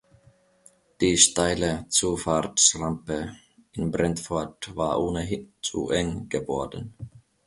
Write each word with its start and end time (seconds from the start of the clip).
Die 0.99 1.15
steile 1.15 1.85
Zufahrtsrampe 1.89 3.35
in 3.73 3.91
Brentford 3.91 4.75
war 4.75 4.99
ohnehin 4.99 5.53
zu 5.61 5.91
eng 5.91 6.27
geworden. 6.27 6.95